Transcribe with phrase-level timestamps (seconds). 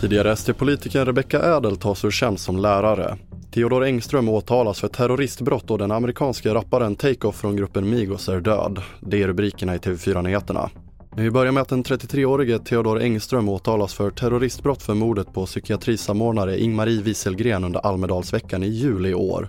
[0.00, 3.16] Tidigare SD-politikern Rebecca Ädel tas ur tjänst som lärare.
[3.50, 8.82] Theodor Engström åtalas för terroristbrott och den amerikanske rapparen Takeoff från gruppen Migos är död.
[9.00, 10.70] Det är rubrikerna i TV4 Nyheterna.
[11.16, 16.60] Vi börjar med att den 33-årige Theodor Engström åtalas för terroristbrott för mordet på psykiatrisamordnare
[16.60, 19.48] Ingmarie Wieselgren under Almedalsveckan i juli i år.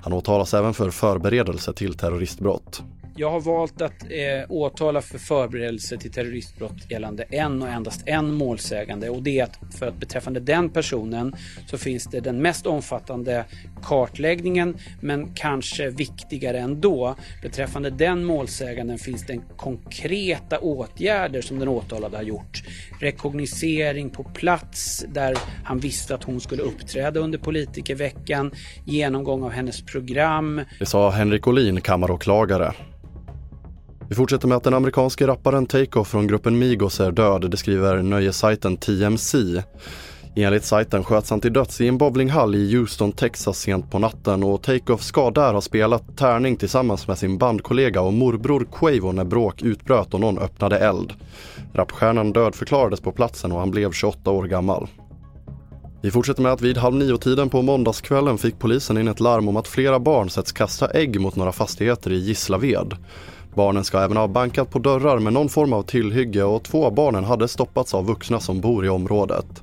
[0.00, 2.82] Han åtalas även för förberedelse till terroristbrott.
[3.20, 8.34] Jag har valt att eh, åtala för förberedelse till terroristbrott gällande en och endast en
[8.34, 11.34] målsägande och det är att för att beträffande den personen
[11.66, 13.44] så finns det den mest omfattande
[13.82, 17.16] kartläggningen men kanske viktigare ändå.
[17.42, 22.62] Beträffande den målsäganden finns det konkreta åtgärder som den åtalade har gjort.
[23.00, 28.52] Rekognosering på plats där han visste att hon skulle uppträda under politikerveckan,
[28.84, 30.60] genomgång av hennes program.
[30.78, 32.74] Det sa Henrik Olin, kammaråklagare.
[34.10, 38.02] Vi fortsätter med att den amerikanske rapparen Takeoff från gruppen Migos är död, det skriver
[38.02, 39.62] nöjessajten TMC.
[40.36, 44.42] Enligt sajten sköts han till döds i en bowlinghall i Houston, Texas sent på natten
[44.42, 49.24] och Takeoff ska där ha spelat tärning tillsammans med sin bandkollega och morbror Quavo när
[49.24, 51.12] bråk utbröt och någon öppnade eld.
[51.74, 54.88] Rapstjärnan dödförklarades på platsen och han blev 28 år gammal.
[56.02, 59.56] Vi fortsätter med att vid halv nio-tiden på måndagskvällen fick polisen in ett larm om
[59.56, 62.96] att flera barn sätts kasta ägg mot några fastigheter i Gislaved.
[63.54, 66.94] Barnen ska även ha bankat på dörrar med någon form av tillhygge och två av
[66.94, 69.62] barnen hade stoppats av vuxna som bor i området.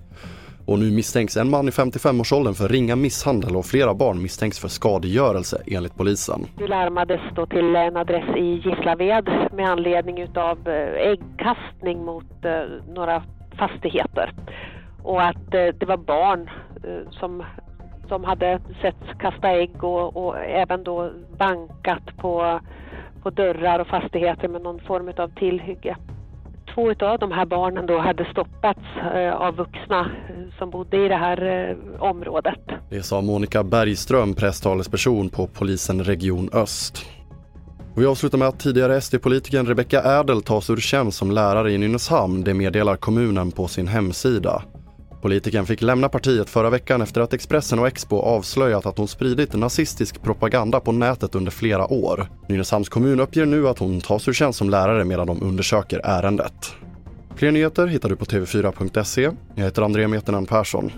[0.67, 4.67] Och nu misstänks en man i 55-årsåldern för ringa misshandel och flera barn misstänks för
[4.67, 6.45] skadegörelse enligt polisen.
[6.57, 12.93] Vi larmades då till en adress i Gislaved med anledning utav eh, äggkastning mot eh,
[12.93, 13.23] några
[13.57, 14.33] fastigheter.
[15.03, 16.49] Och att eh, det var barn
[17.11, 17.43] som,
[18.07, 22.59] som hade sett kasta ägg och, och även då bankat på
[23.27, 25.97] på dörrar och fastigheter med någon form av tillhygge.
[26.73, 28.79] Två av de här barnen då hade stoppats
[29.15, 32.59] eh, av vuxna eh, som bodde i det här eh, området.
[32.89, 37.05] Det sa Monica Bergström, presstalesperson på polisen Region Öst.
[37.95, 41.77] Och vi avslutar med att tidigare SD-politikern Rebecka Ädel tas ur tjänst som lärare i
[41.77, 42.43] Nynäshamn.
[42.43, 44.63] Det meddelar kommunen på sin hemsida.
[45.21, 49.53] Politikern fick lämna partiet förra veckan efter att Expressen och Expo avslöjat att hon spridit
[49.53, 52.27] nazistisk propaganda på nätet under flera år.
[52.47, 56.73] Nynäshamns kommun uppger nu att hon tas ur tjänst som lärare medan de undersöker ärendet.
[57.35, 59.31] Fler nyheter hittar du på tv4.se.
[59.55, 60.91] Jag heter André Meternan Persson.